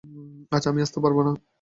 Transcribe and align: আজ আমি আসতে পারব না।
আজ 0.51 0.63
আমি 0.67 0.79
আসতে 0.81 0.99
পারব 1.03 1.17
না। 1.27 1.31